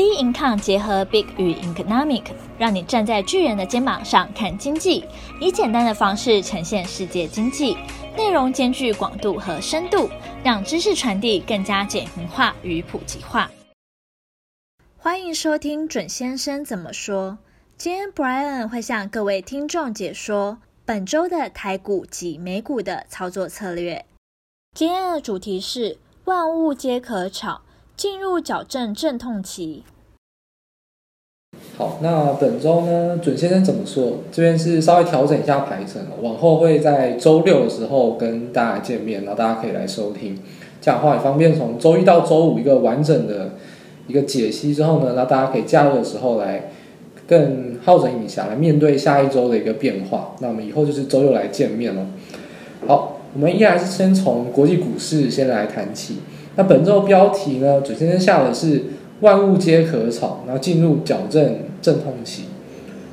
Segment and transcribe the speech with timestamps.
[0.00, 2.22] B Income 结合 Big 与 Economic，
[2.56, 5.04] 让你站在巨人的肩膀上看经济，
[5.42, 7.76] 以简单的方式呈现世界经济，
[8.16, 10.08] 内容兼具广度和深度，
[10.42, 13.50] 让知识传递更加简明化与普及化。
[14.96, 17.36] 欢迎收听准先生怎么说。
[17.76, 20.56] 今天 Brian 会向各位听众解说
[20.86, 24.06] 本周的台股及美股的操作策略。
[24.74, 27.60] 今天的主题是万物皆可炒。
[28.00, 29.82] 进入矫正阵痛期。
[31.76, 34.20] 好，那本周呢，准先生怎么说？
[34.32, 40.38] 这边是稍微调整一下排程，往后会在周六的时候跟大家见面，然后大家可以来收听。
[40.80, 43.56] 这样的话也方便从周一到周五一个完整的
[44.06, 46.70] 一个解析之后呢，那大家可以假日的时候来
[47.26, 50.34] 更好整以暇来面对下一周的一个变化。
[50.40, 52.06] 那我们以后就是周六来见面了。
[52.86, 56.20] 好，我们依然是先从国际股市先来谈起。
[56.56, 58.82] 那本周标题呢，准先生下的是
[59.20, 62.44] 万物皆可炒，然后进入矫正阵痛期。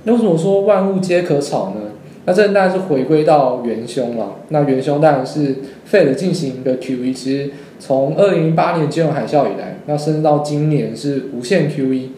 [0.04, 1.82] 那为什么说万物皆可炒呢？
[2.26, 4.36] 那这当然是回归到元凶了。
[4.50, 5.56] 那元凶当然是
[5.90, 12.10] Fed 进行一个 QE，其实从二零零八年金融海啸以来，那甚至到今年是无限 QE，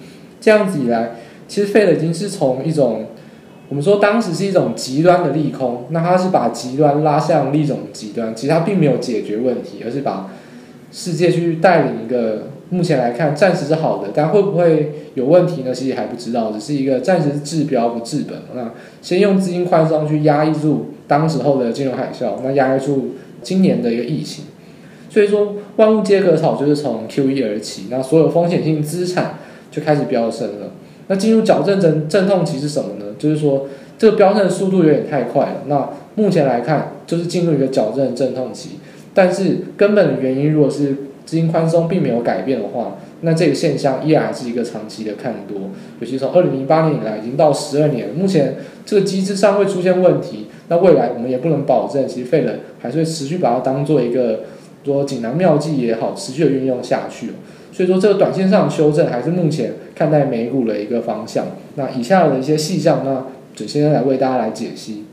[0.41, 1.11] 这样子以来，
[1.47, 3.05] 其实 Fed 已经是从一种
[3.69, 10.31] 我们说当时是一种极端的利空，那它是把极端拉向另一种极端，其实它并没有解决问题，而是把
[10.91, 15.73] 世界去带领一个，目前来看暂时是好的，但会不会有问题呢？
[15.73, 18.37] 其实还不知道，只是一个暂时治标不治本。
[18.55, 24.45] 那先用资金宽松去压抑住当时候的金融海啸，那压抑住今年的一个疫情。
[25.09, 29.39] 所以说，万物皆可炒就是从 QE 而起，那所有风险性资产
[29.71, 30.71] 就开始飙升了。
[31.07, 33.15] 那进入矫正阵阵痛期是什么呢？
[33.17, 33.67] 就是说
[33.97, 35.63] 这个飙升的速度有点太快了。
[35.65, 38.78] 那目前来看，就是进入一个矫正阵痛期。
[39.19, 45.71] 但是根本的原因，如果是资金宽松并没有改变的话，那这个现象依然还是一个长期的看多。
[45.99, 54.43] 尤其从二零零八年以来，已经到十二年，目前这个机制上会出现问题，那未来我们也不能保证，其实费了还是会持续把它当做一个
[54.85, 57.31] 说锦囊妙计也好，持续的运用下去。
[57.73, 61.47] 所以说这个短线上修正还是目前看待美股的一个方向。
[61.75, 65.03] 那以下的一些细项，那准先生来为大家来解析。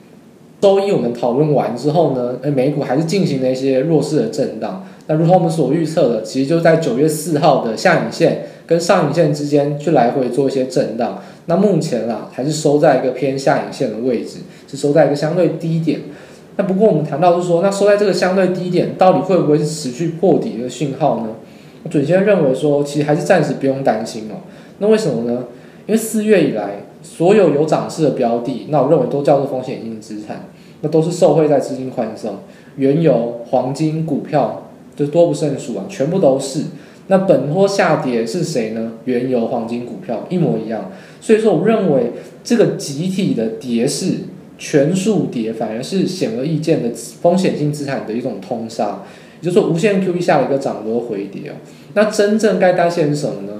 [0.66, 4.84] 周一我们讨论完之后呢，诶，美股还是进行了一些弱势的震荡。
[5.06, 11.22] 那如同我们所预测的，其实就在九月四号的下影线跟上影线之间去来回做一些震荡。
[11.44, 16.00] 那目前啊，还是收在一个偏下影线的位置，是收在一个相对低点。
[16.56, 21.28] 那不过我们谈到是说，那收在这个相对低点，到底会不会是持续破底的讯号呢？
[21.88, 24.42] 准先认为说，其实还是暂时不用担心哦。
[24.80, 25.44] 那为什么呢？
[25.86, 30.48] 因为四月以来，所有有涨势的标的，那我认为都叫做风险性资产，
[30.80, 32.36] 那都是受惠在资金宽松，
[32.76, 36.64] 原油、黄金、股票就多不胜数啊，全部都是。
[37.08, 38.94] 那本波下跌是谁呢？
[39.04, 40.90] 原油、黄金、股票一模一样。
[41.20, 44.14] 所以说，我认为这个集体的跌势
[44.58, 49.04] 全数跌，反而是显而易见的风险性资产的一种通杀，
[49.40, 51.54] 也就是说，无限 QE 下一个涨多回跌哦。
[51.94, 53.55] 那真正该担心什么呢？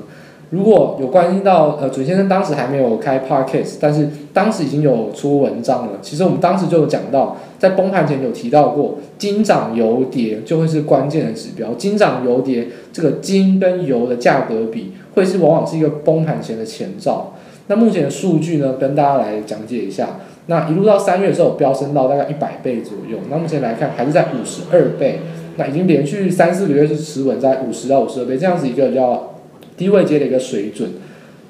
[0.51, 5.95] 如果有关心到呃，准先生当时还没有开 podcast，但是当时已经有出文章了。
[6.01, 11.75] 其实我们当时就有讲到，在崩盘前有提到过，金涨油跌就会是关键的指标。
[11.75, 17.33] 金涨油跌，这个金跟油的价格比，会是往往是一个崩盘前的前兆。
[17.67, 20.21] 那目前的数据呢，跟大家来讲解一下。
[20.47, 23.19] 那一路到三月的时候，飙升到大概一百倍左右。
[23.29, 25.19] 那目前来看，还是在五十二倍。
[25.57, 29.33] 那已经连续三四个月是持稳在五十到五十二倍这样子一个叫。
[29.77, 30.91] 低位接的一个水准，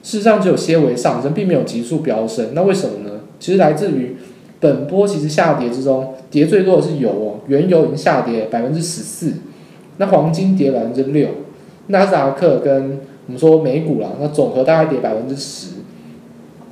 [0.02, 2.48] 事实上只有些微上升，并没有急速飙升。
[2.54, 3.20] 那为什么呢？
[3.38, 4.16] 其实来自于
[4.58, 9.34] 本波其实下跌之中，跌最多的是油哦，原油已经下跌百分之十四，
[9.98, 11.28] 那黄金跌百分之六，
[11.88, 15.76] 纳斯达克跟我们说美股啦，那总和大概跌百分之十。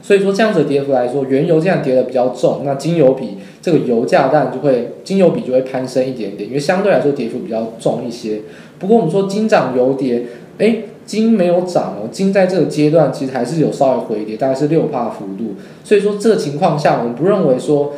[0.00, 8.40] 所以说这样子的跌幅来说，原油这样跌的比较重，那金油比这个油价当然就会金油比就会攀升一点点，因为相对来说跌幅比较重一些。
[8.78, 10.24] 不过我们说金涨油跌，
[10.58, 10.84] 诶。
[11.06, 15.54] 金没有涨哦，金在这个阶段其实还是有稍微回跌，大概是六趴幅度。
[15.84, 17.92] 所以说这个情况下，我们不认为说，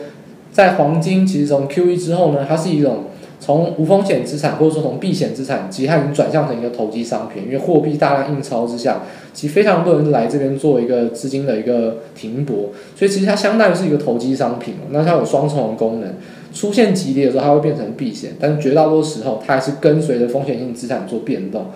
[0.53, 3.05] 在黄金其实从 QE 之后呢，它是一种
[3.39, 14.75] 从无风险资产或者说从避险资产，其实它已经转向成一个投机商品，因为货币大量印钞之下，其实非常多人来这边做一个资金的一个停泊，所以其实它相当于是一个投机商品。
[14.91, 16.15] 那它有双重的功能，
[16.53, 21.67] 出现急跌的时候它会变成避险，但是绝大多数时候它还是跟随着风险性资产做变动。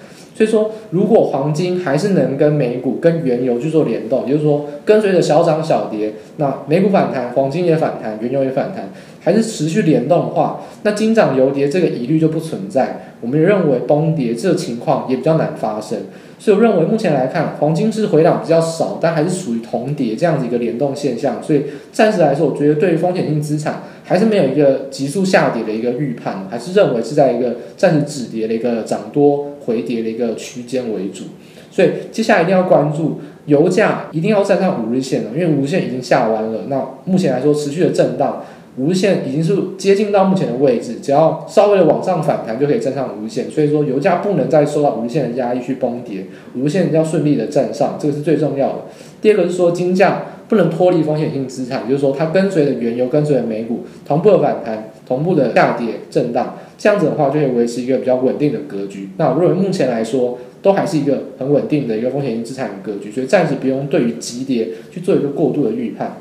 [0.41, 8.89] 所以说，如果黄金还是能跟美股、跟原油去做联动，也就是说跟随着小涨小跌，那美股反弹，黄金也反弹，原油也反弹，
[9.21, 13.13] 还是持续联动的话，那金涨油跌这个疑虑就不存在。
[13.21, 15.99] 我们认为崩跌这个情况也比较难发生。
[16.39, 21.43] 所以我认为目前来看，黄金是回档比较少，但还是属于同跌这样子一个联动现象。
[21.43, 31.25] 所以暂时来说，我觉得对于风险性资产还是没有一个急速下跌的一个预判，还是认为是在一个暂时止跌的一个涨多回跌的一个区间为主。
[31.71, 36.63] 所以接下来一定要关注油价，一定要站上五日线了，因为五日线已经下弯了。
[36.69, 38.45] 那目前来说，持续的震荡。
[38.77, 46.25] 五日线已经是接近到目前的位置，只要稍微的往上反弹就可以站上五日线，所以说油价不能再受到五日线的压力去崩跌，
[46.57, 48.75] 五日线要顺利的站上，这个是最重要的。
[49.21, 59.11] 第二个是说金价不能脱离风险性资产，就是说它跟随着原油、跟随着美股同步的反弹、同步的下跌震荡，这样子的话就可以维持一个比较稳定的格局。
[59.19, 66.17] 那我认为目前来说都还是一个很稳定的一个风险性资产的格局，所以暂时不用对于急跌去做一个过度的预判。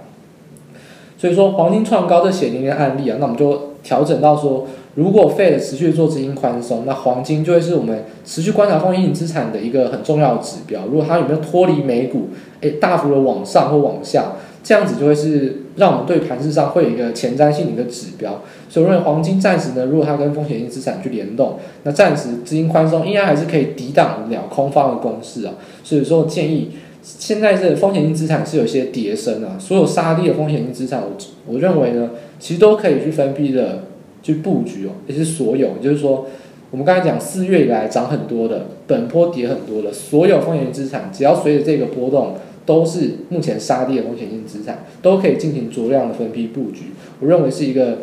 [1.18, 10.82] 所以说黄金创高这血淋淋的案例啊，那我们就调整到说，如果 Fed 持续做资金宽松，那黄金就会是我们持续观察风险性资产的一个很重要的指标。
[10.88, 12.30] 如果它有没有脱离美股，
[12.60, 18.44] 诶，大幅的往上或往下，这样子就会是让我们对盘势上会有一个前瞻性的一个指标。
[18.70, 25.54] 所以我认为黄金暂时呢，如果它跟风险性资产去联动，那暂时资金宽松应该还是可以抵挡了空方的攻势啊。
[25.84, 26.70] 所以说建议。
[27.02, 31.16] 现在这风险性资产是有些跌升啊，所有杀跌的风险性资产，我
[31.48, 32.10] 我认为呢，
[32.40, 33.86] 其实都可以去分批的
[34.22, 36.28] 去布局哦，也是所有，就是说，
[36.70, 42.36] 我们刚才讲四月以来涨很多的，本波跌很多的，所有风险性资产，只要随着这个波动，
[42.66, 46.86] 都是目前杀低的风险性资产，都可以进行酌量的分批布局，
[47.20, 48.00] 我认为是一个。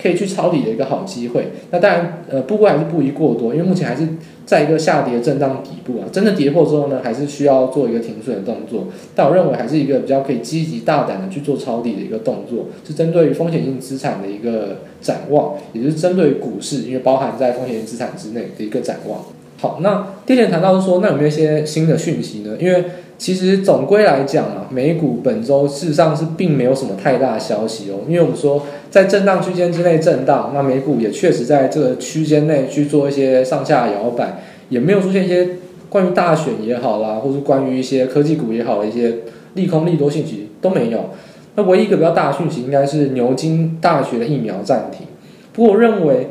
[0.00, 4.06] 可以去抄底的一个好机会，那当然，呃，不过还是不宜过多，因为目前还是
[4.46, 6.06] 在一个下跌震荡底部啊。
[6.12, 8.84] 真的跌破之后呢，还是需要做一个停损的动作。
[9.16, 19.18] 但我认为还是一个比较可以积极大胆的去做抄底的一个动作，是针对于风险性资产的一个展望，也就是针对于股市，因为包含在风险性资产之内的一个展望。
[19.56, 22.56] 好，那第二点谈到说，那有没有一些新的讯息呢？
[22.60, 22.84] 因为
[23.18, 35.48] 其实总归来讲啊，美股本周事实上是并没有什么太大的消息哦，因为我们说在震荡区间之内震荡，那美股也确实在这个区间内去做一些上下摇摆，也没有出现一些
[35.88, 39.16] 关于大选也好啦，或是关于一些科技股也好的一些
[39.54, 41.10] 利空利多信息都没有。
[41.56, 45.08] 那唯一一个比较大的讯息应该是牛津大学的疫苗暂停，
[45.52, 46.28] 不过我认为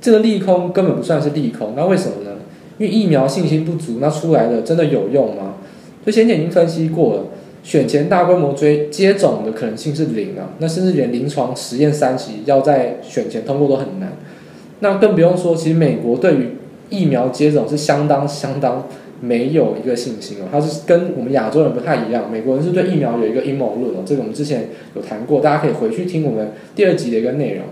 [0.00, 2.30] 这个利空根本不算是利空，那为什么呢？
[2.78, 5.56] 因为疫苗信心不足，那出来的真的有用吗？
[6.02, 7.24] 所以先前已经分析过了，
[7.62, 14.12] 选前大规模追接种的可能性是零啊，那甚至连临床实验三期要在选前通过都很难。
[14.80, 16.48] 那更不用说，其实美国对于
[16.88, 18.86] 疫苗接种是相当相当
[19.20, 27.64] 没有一个信心哦，它是跟我们亚洲人不太一样，美国人是对疫苗有一个阴谋论哦，这个我们之前有谈过，大家可以回去听我们第二集的一个内容。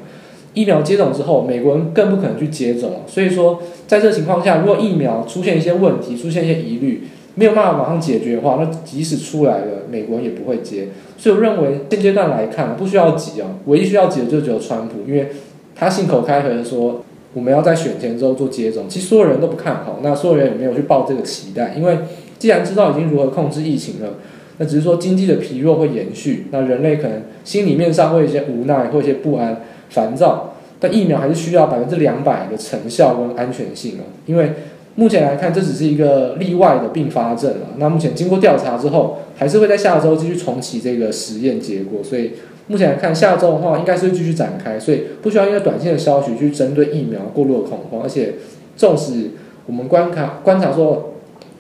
[0.52, 7.04] 疫苗接种之后，美国人更不可能去接种，所以说在这情况下，如果疫苗出现一些问题，出现一些疑虑，
[7.38, 10.88] 没有办法马上解决的话，那即使出来了，美国人也不会接。
[11.17, 15.29] 所以我认为现阶段来看，不需要急啊，唯一需要急的就只有川普，因为
[15.75, 17.05] 他信口开河的说
[17.35, 21.99] 我们要在选前之后做接种，其实所有人都不看好，那所有人也没有去抱这个期待，因为
[22.38, 24.14] 既然知道已经如何控制疫情了，
[24.58, 29.61] 那只是说经济的疲弱会延续，那人类可能心里面上会有一些无奈，或一些不安。
[29.90, 34.05] 烦躁，但疫苗还是需要百分之两百的成效跟安全性哦。
[34.26, 34.52] 因为
[34.98, 37.68] 目前来看，这只是一个例外的并发症了。
[37.76, 42.02] 那目前经过调查之后，还是会在下周继续重启这个实验结果。
[42.02, 42.32] 所以
[42.66, 48.02] 目前来看，下周的话应该是会继续展开，所以不需要因为短线的消息去针对疫苗过度的恐慌。
[48.02, 48.34] 而且，
[48.76, 49.30] 纵使
[49.66, 51.12] 我们观察观察说，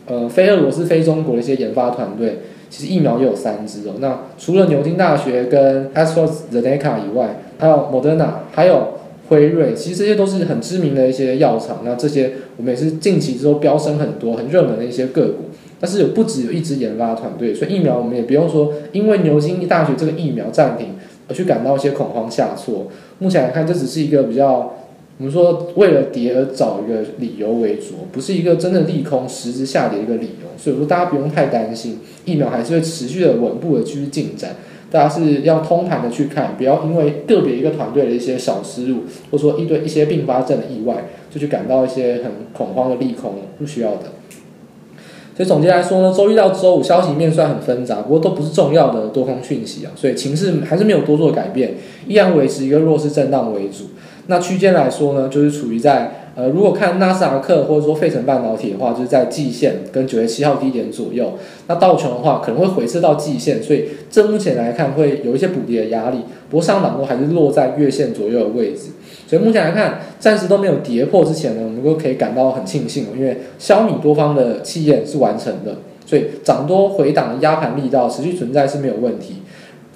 [0.06, 2.40] 呃，非俄罗斯、非中国的一些研发团队。
[2.70, 8.97] 其实疫苗也有三支哦，那除了牛津大学跟 AstraZeneca 以外，还有 Moderna，还有
[9.28, 11.82] 辉瑞，其实这些都是很知名的一些药厂。
[11.84, 15.44] 那这些我们也是近期之后飙升很多、很热门的一些个股。
[15.80, 20.88] 但是有不止有一支研发团队，所以疫苗我们也不用说，因为牛津大学这个疫苗暂停
[21.28, 22.88] 而去感到一些恐慌下挫。
[23.18, 24.74] 目前来看，这只是一个比较。
[25.20, 30.46] 我们说，为了跌而找一个理由为主，不是一个真的利空实质下跌一个理由。
[30.56, 34.54] 所以说，大家不用太担心，疫苗还是会持续的稳步的继续进展。
[34.90, 44.04] 大家是要通盘的去看，不要因为个别一个团队的一些小失误，或者说一堆一些并发症的意外，就去感到一些很恐慌的利空，不需要的。
[45.36, 51.74] 所以总结来说呢，周一到周五消息面算很纷杂，不过都不是重要的多空讯息啊，所以情势还是没有多做改变，
[52.06, 53.90] 依然维持一个弱势震荡为主。
[54.26, 61.32] 那区间来说呢，就是处于在呃，如果看纳斯达克或者说费城半导体的话，就是在季线跟九月七号低点左右。
[61.66, 66.18] 那道琼的话可能会回撤到季线，所以这目前来看会有一些补跌的压力。
[66.48, 68.90] 不过上档都还是落在月线左右的位置。
[69.26, 79.42] 所以目前来看，暂时都没有跌破之前呢，我们都可以感到很庆幸，因为消米多方的气焰是完成的，所以涨多回档的压盘力道持续存在是没有问题。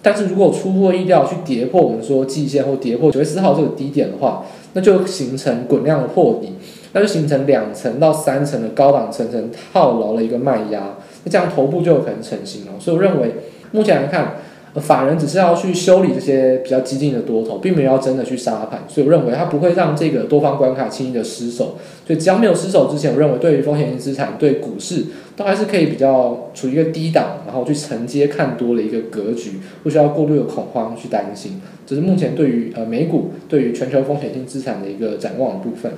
[0.04, 6.54] 但是如果出乎意料去跌破我们说季线或跌破九月四号这个低点的话，那就形成滚量的破底，
[6.92, 12.72] 那就形成两层到三层的高档层层套牢的一个卖压，那这样头部就有可能成型了。
[12.78, 13.34] 所以我认为
[13.72, 14.36] 目前来看。
[14.80, 21.76] 法人只是要去修理这些比较激进的多头，并没有要真的去杀盘，所以我认为它不会让这个多方关卡轻易的失守。
[22.06, 25.04] 所以只要没有失守之前，我认为对于风险性资产、对股市
[25.36, 31.60] 都还是可以比较处于一个低档，然后去承接看多的一个格局，不需要过度的恐慌去担心。
[31.86, 35.92] 这是目前对于呃美股、对于全球风险性资产的一个展望的部分。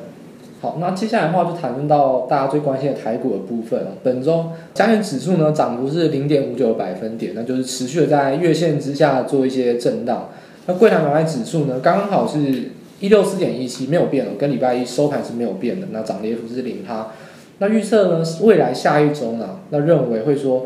[0.65, 3.79] 好，那接下来的话就谈论到大家最关心的台股的部分。
[4.03, 10.31] 本周加权指数呢涨幅是零点五九百分点，那就是持续的在月线之下做一些震荡。
[10.65, 15.89] 那柜台买卖指数呢刚好是一六四点一七，没有变了，跟礼拜一收盘是没有变的。
[15.91, 17.09] 那涨跌幅是零趴。
[17.59, 20.65] 那预测呢未来下一周呢，那认为会说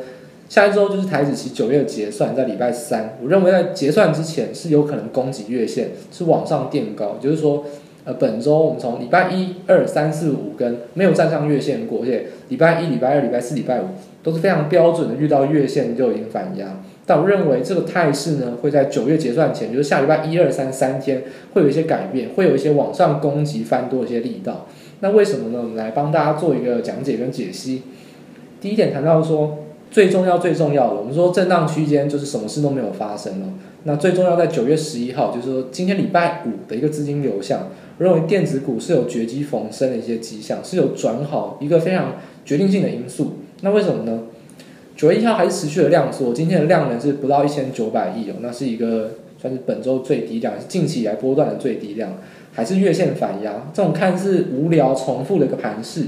[0.49, 7.65] 下一周就是台指期九月结算在礼拜三，我认为在结算之前是有可能攻击月线，是往上垫高，就是说。
[8.09, 13.89] 呃，本周我们从礼拜一、二、三、四、五跟没有站上月线过，而且礼拜一、礼拜二、礼拜四、礼拜五
[14.23, 16.81] 都是非常标准的，遇到月线就已经反压。
[17.05, 24.65] 但我认为这个态势呢，会在九月结算前，就是下礼拜一、二、三三天会有一些改变，会有一些往上攻击翻多一些力道。
[25.01, 25.59] 那为什么呢？
[25.59, 27.83] 我们来帮大家做一个讲解跟解析。
[28.59, 29.59] 第一点谈到说，
[29.91, 33.49] 最重要最重要的，我们说震荡区间就是什么事都没有发生了。
[33.85, 37.69] 那最重要在九月十一号，就是说今天礼拜五的一个资金流向。
[37.99, 42.15] 我认为电子股是有绝迹逢生的一些迹象，是有转好一个非常
[42.45, 43.39] 决定性的因素。
[43.63, 44.23] 那为什么呢？
[44.97, 52.15] 九月一号还是持续的量缩，今天的量能是不到一千九百亿哦，那是一个算是本周最低量，是近期以来波段的最低量，
[52.53, 53.71] 还是月线反压。
[53.73, 56.07] 这种看似无聊重复的一个盘势，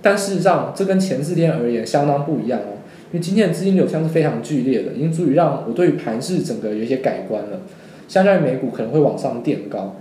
[0.00, 2.80] 但事实上这跟前四天而言相当不一样哦，
[3.12, 7.60] 因为今天的资金流向是非常剧烈的，已经足以让我对于盘势整个有一些改观了。
[8.08, 9.96] 相较于美股可能会往上垫高。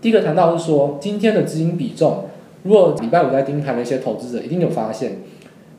[0.00, 2.24] 第一个谈到是说，今天的资金比重，
[2.62, 5.18] 如果礼拜五在盯盘的一些投资者一定有发现，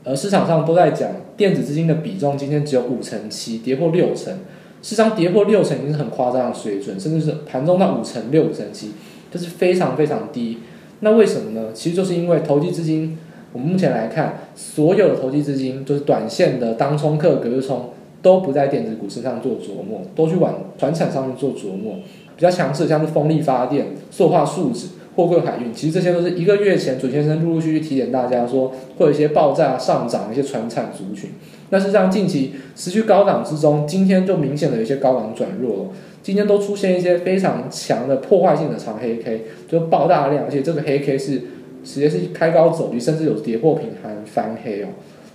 [0.04, 4.34] 而市场上都在讲电子资金的比重今天只有五成七，跌破六成，
[4.82, 8.92] 事实上跌破六成已经是很夸张的水准，甚至是盘中到五成六、五成七，
[9.30, 10.58] 这是非常非常低。
[11.00, 11.70] 那为什么呢？
[11.72, 13.16] 其实就是因为投机资金，
[13.54, 17.88] 我们目前来看，所有的投机资金就是短线的当冲客、隔日冲，
[18.20, 21.94] 都不在电子股身上做琢磨，都去往传产上面做琢磨。
[22.40, 31.32] 比较强势，像是风力发电、塑化树脂、货柜海运，其实这些都是一个月前准先生陆陆续续提点大家说会有一些爆炸上涨一些传产族群。
[31.68, 35.90] 那实际上近期持续高档之中，今天就明显的有一些高档转弱了。
[36.22, 41.42] 今天都出现一些非常强的破坏性的长黑 K，就爆大量，而且这个黑 K 是
[41.84, 44.86] 直接是开高走低，甚至有跌破平盘翻黑哦。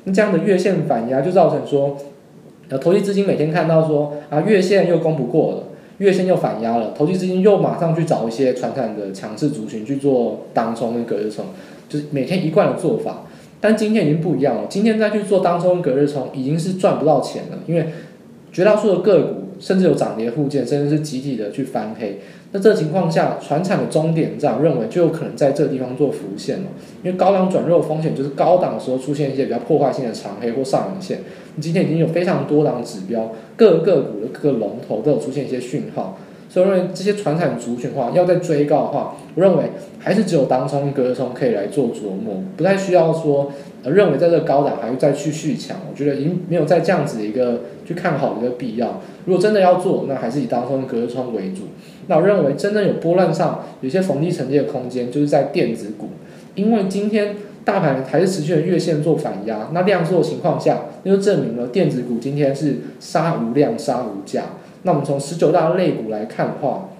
[0.05, 1.95] 那这样的月线反压就造成说，
[2.69, 5.63] 呃，投机资金每天看到说啊，月线又攻不过了。
[5.99, 11.45] 月线又反压了，投机资金又马上去找一些传产的强势族群去做当冲跟隔日冲，
[11.87, 13.23] 就是每天一贯的做法。
[13.61, 17.87] 但今天已经不一样了，今天再去做当冲隔日冲已经是赚不到钱了，因为
[18.51, 22.19] 绝大多数的个股甚至有涨跌互见，甚至是集体的去翻黑。
[22.51, 26.65] 那这个情况下，传产的终点站认为就有可能在这个地方做浮现了，
[27.03, 31.21] 因为高档转弱风险就是高档的时候出现一些比较破坏性的长黑或上影线。
[31.61, 36.17] 今天已经有非常多档指标，各个股的各个龙头都有出现一些讯号，
[36.49, 43.51] 所以我认为这些传产族群的话要再追高的话，我认为还是只有当冲、隔日冲可以来做琢磨，不太需要说
[43.83, 49.01] 呃认为在这个高档还会再去续强，我觉得已经没有在这样子的一个去看好的一个必要。
[49.25, 51.63] 如果真的要做，那还是以当冲、隔日冲为主。
[52.07, 56.09] 那我认为真正有波浪上有些逢低承接的空间，就是在电子股，
[56.55, 57.35] 因为今天。
[57.65, 64.43] 大盘还是持续的月线做反压，那量缩的情况下，那就证明了电子股今天是杀无量、杀无价。
[64.83, 66.91] 那我们从十九大类股来看的话，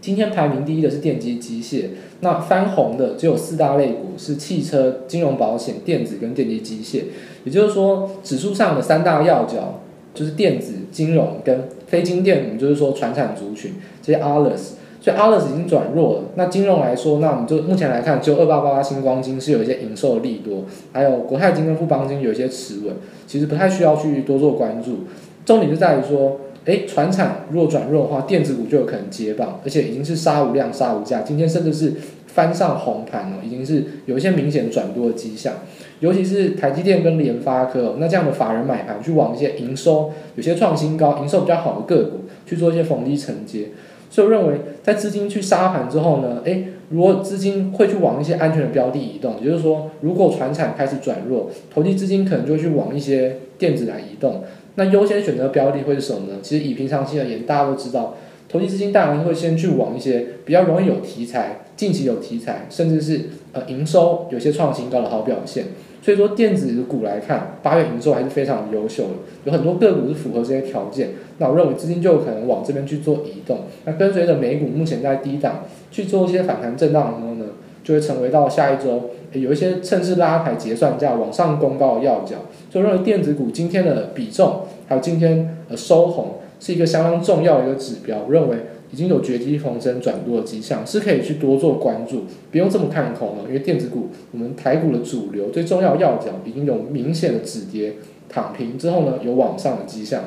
[0.00, 1.90] 今天排名第一的是电机机械，
[2.20, 7.04] 那翻红的只有四大类股是汽车、金融保险、电子跟电机机械。
[7.44, 9.80] 也就是说，指数上的三大要角
[10.14, 14.79] 就是电子、金融跟非金电，我们就是说传产族群这些 others。
[15.00, 16.22] 所以 others 已经转弱了。
[16.34, 22.94] 那金融来说，那我们就目前来看，就二八八八星光金是有一些营收的利多，还有国泰金跟富邦金有一些持稳，
[23.26, 25.00] 其实不太需要去多做关注。
[25.46, 31.94] 重点就在于说，诶，传产如果转弱的话，电子股就有可能接棒，而且已经是杀无量、杀无价，今天甚至是
[32.26, 35.54] 翻上红盘了，已经是有一些明显转多的迹象。
[36.00, 43.68] 尤其是台积电跟联发科，那这样的法人买盘去往一些营收有些创新高、营收比较好的个股去做一些逢低承接。
[44.10, 54.42] 所以我认为在资金去杀盘之后呢，诶，如果资金会去往一些安全的标的移动，也就是说，如果船产开始转弱，投机资金可能就会去往一些电子来移动。
[54.74, 56.38] 那优先选择标的会是什么呢？
[56.42, 58.16] 其实以平常心而言，大家都知道，
[58.48, 63.20] 投机资金当然会先去往一些比较容易有题材、近期有题材，甚至是
[63.52, 65.66] 呃营收有些创新高的好表现。
[66.02, 69.10] 所以说电子股来看，八月营收还是非常优秀的，
[69.44, 71.10] 有很多个股是符合这些条件。
[71.38, 73.60] 那我认为资金就有可能往这边去做移动。
[73.84, 77.44] 那跟随着美股目前在低档去做一些反弹震荡的时候呢，
[77.84, 82.36] 就会成为到下一周有一些趁势拉抬结算价往上攻高的要角。
[82.70, 88.18] 所以认为电子股今天的比重，还有今天呃收红，是一个相当重要的一个指标。
[88.26, 88.56] 我认为。
[88.92, 93.44] 已经有绝地逢生转弱的迹象，是可以去多做关注，不用这么看空了。
[93.46, 97.94] 因为电子股，我们台股的主流最重要要角已经有明显的止跌
[98.28, 100.24] 躺平之后呢，有往上的迹象。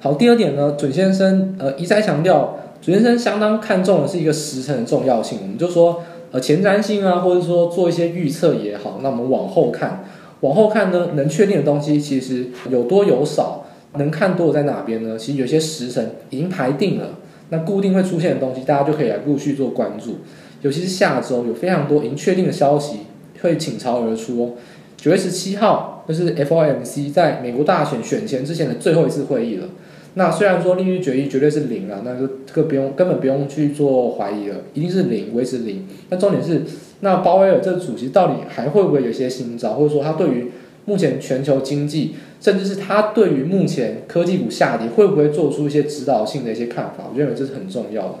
[0.00, 5.40] 好，第二点呢，准先生呃一再强调，准先生相当看重的是一个时辰的重要性。
[5.42, 10.04] 我们就说呃前瞻性啊，或者说做一些预测也好，那我们往后看，
[10.40, 13.63] 往后看呢，能确定的东西其实有多有少。
[13.98, 15.18] 能看多的在哪边呢？
[15.18, 17.18] 其实有些时辰已经排定了，
[17.50, 20.18] 那固定会出现的东西，大家就可以来陆续做关注。
[20.62, 23.00] 尤其是下周有非常多已经确定的消息
[23.42, 24.50] 会倾巢而出哦。
[24.96, 29.68] 九月十七号就是 FOMC 在美国大选选前之前的最后一次会议了。
[30.14, 35.86] 那虽然说利率决议绝对是零了，那就这个不用根本不用去做怀疑了，一定是零，维持零。
[36.08, 36.62] 那重点是，
[37.00, 40.52] 那鲍威尔这主席到底还会不会有些新招，或者说他对于
[40.86, 48.14] 目前全球经济，甚至是他对于目前科技股下跌会不会做出一些指导性的一些看法，我认为这是很重要的。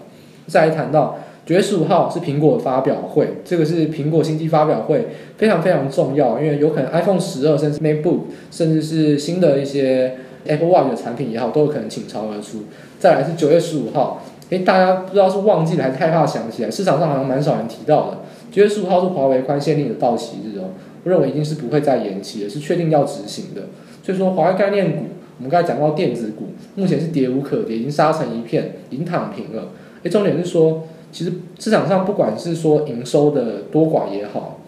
[0.46, 10.16] 再来谈到九月十五号是苹果的发表会，这个是苹果新机发表会，非常非常重要，因为有可能 iPhone 十二甚至 MacBook，甚至是新的一些
[10.46, 12.64] Apple Watch 的产品也好，都有可能倾巢而出。
[12.98, 18.18] 再来是九月十五号，诶，大家不知道是忘记了还是害怕想起来，市场上好像蛮少人提到的。
[18.50, 20.70] 九月十五号是华为宽限令的到期日哦。
[21.04, 23.62] 我认为一定是不会再延期了，是确定要执行的。
[24.02, 25.04] 所以说，华为概念股，
[25.38, 29.68] 我们刚才讲到电子股，目前是跌无可跌，已经杀成一片，已经躺平了。
[30.02, 34.60] 诶，重点是说，其实市场上不管是说营收的多寡也好，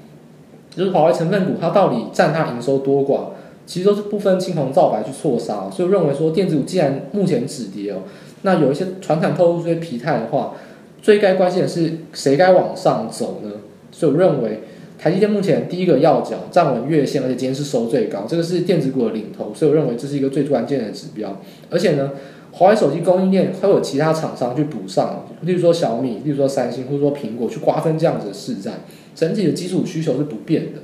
[0.75, 3.31] 就是华为成分股它到底占它营收多寡，
[3.67, 5.71] 其实都是不分青红皂白去错杀。
[5.71, 8.03] 所以认为说，电子股既然目前止跌哦，
[8.43, 10.55] 那有一些传产透露这些疲态的话，
[11.03, 13.51] 最该关心的是谁该往上走呢？
[13.91, 14.61] 所以我认为。
[14.99, 21.39] 台积电目前第一个要角站稳月线，而且今天是收最高，这个是电子股的领头，所以我认为这是一个最关键的指标。
[21.71, 22.13] 而且呢，
[22.53, 28.81] 华为手机供应链会有其他厂商去补上，例如说小米，例如说三星，或者说苹果去瓜分这样子的市占，
[29.15, 30.81] 整体的基础需求是不变的。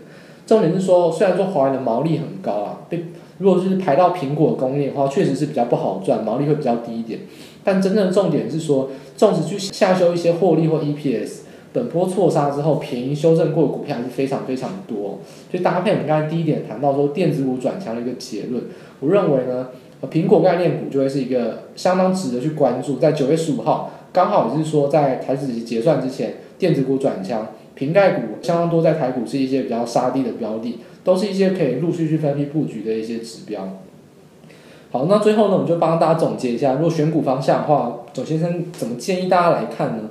[0.47, 3.07] 重点是说，虽然说华为的毛利很高啊，被
[3.39, 7.21] 如果就是排到苹果供应链的话，确实是比较不好赚，毛利会比较低一点。
[7.65, 11.42] 但真正的重点是说，纵使去下修一些获利或 EPS。
[11.73, 18.63] 本波错杀之后，便宜修正过的股票还是非常非常多，所以搭配我们刚才第一点谈到说电子股转强的一个结论，
[19.01, 19.69] 我认为呢，
[20.11, 22.99] 苹果概念股就会是一个相当值得去关注。
[22.99, 33.79] 在九月十五号，刚好也是说在台指结算之前，电子股转强，苹概股相当多在台股是一些比较杀低的标的，都是一些可以陆续去分批布局的一些指标。
[34.91, 40.11] 好，那最后呢，我们就帮大家总结一下，如果选股方向的话，总先生怎么建议大家来看呢？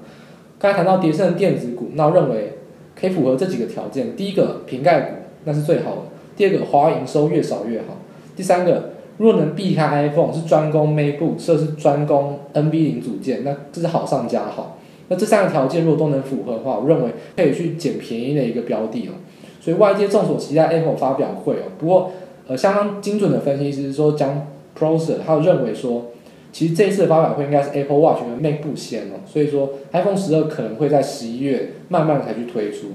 [0.62, 2.54] 刚才谈到跌深的电子股，那我认为
[2.96, 6.02] 可以符合这几个条件：第一个，瓶盖股那是最好的；
[6.38, 7.96] 第二个，华为营收越少越好；
[8.36, 14.78] 第三个，若能避开 iPhone，是专攻 MacBook，或是专攻 NB 零组件，那这是好上加好。
[15.08, 19.18] 那这三个条件如果都能符合的话，我认为可以去捡便宜的一个标的哦。
[19.60, 22.12] 所以外界众所期待 Apple 发表会哦，不过
[22.48, 24.46] 呃相当精准的分析是说，将
[24.78, 26.06] Prosser 他认为说。
[26.52, 32.88] 其实这一次的发表会应该是 Apple Watch 和 MacBook 先哦，所以说 iPhone 十二可能会在十一月慢慢才去推出。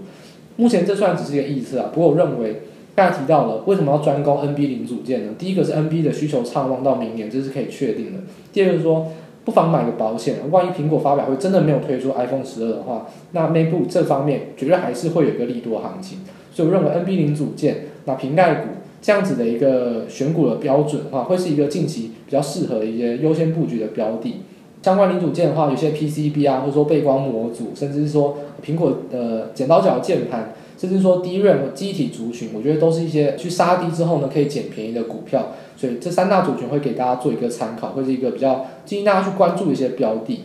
[0.57, 2.63] 目前这算只是一个预测啊，不过我认为
[2.95, 5.33] 刚才提到了为什么要专攻 NB 零组件呢？
[5.39, 8.21] 第一个是 NB 的需求畅旺到明年，这是可以确定的。
[8.53, 9.09] 第二个是说
[9.45, 16.19] 不妨买个保险，万一苹果发表会真的没有推出 iPhone 十二的话，那 MacBook 这方面绝对还是会有一个利多行情。
[16.53, 18.69] 所以我认为 NB 零组件，那苹概股。
[19.01, 24.41] 这样子的一个选股的标准的话，会是一个近期比较适合一些优先布局的标的。
[24.83, 35.49] 相关零组件的话，有些 PCB 啊，或者说背光模组，甚至是说苹果的剪刀脚键盘，甚至说 DRAM 记忆体族群，我觉得都是一些去杀低之后呢，可以捡便宜的股票。
[35.77, 40.43] 所以这三大族群会给大家做一个参考，会是一个比较建议大家去关注一些标的。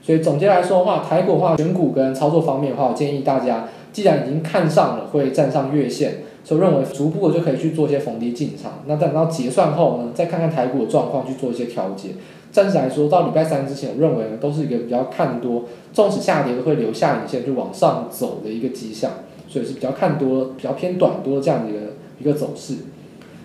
[0.00, 6.18] 所以总结来说的话，台股的话选股跟操作方面的话，我建议大家既然已经看上了，会站上月线。
[6.44, 12.10] 所以认为逐步的就可以去做一些逢低进场，那等到结算后呢，再看看台股的状况去做一些调节。
[12.52, 19.10] 暂时来说到礼拜三之前，我认为呢都是一个比较看多，纵使下跌都会留下影线就往上走的一个迹象，
[19.48, 21.80] 所以是比较看多，比较偏短多这样的一个
[22.20, 22.74] 一个走势。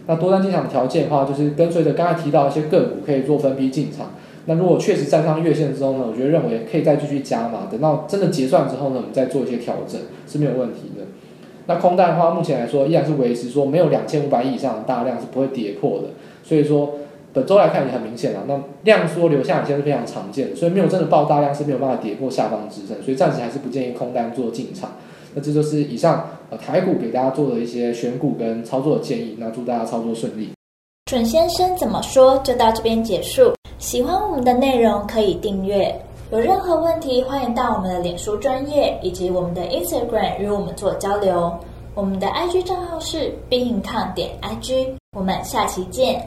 [0.05, 4.11] 那多单进场的条件的话，就是跟随着刚才提到一些个股可以做分批进场。
[4.45, 11.05] 那如果确实站上月线之后呢，我觉得认为可以再继续加码，等到真的结算之后呢，我们再做一些调整是没有问题的。
[11.69, 16.07] 那空单的话，目前来说依然是维持说没有两千五百亿以上的大量是不会跌破的，
[16.43, 16.95] 所以说
[17.31, 18.41] 本周来看也很明显啊。
[18.47, 24.93] 那量缩留下影线是非常常见的，所以没有真的爆大量是没有办法跌破下方支撑，所以暂时还是不建议空单做进场。
[25.35, 30.49] 那这就是以上呃台股给大家做的一些选股跟操作的建议，那祝大家操作顺利。
[31.05, 33.53] 准先生怎么说就到这边结束。
[33.77, 35.95] 喜欢我们的内容可以订阅，
[36.31, 41.51] 有任何问题欢迎到我们的脸书专业以及我们的 Instagram 与我们做交流。
[41.95, 46.23] 我们的 IG 账号是 Be In Com 点 IG，我们下期见。